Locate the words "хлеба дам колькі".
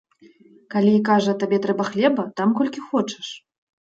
1.93-2.87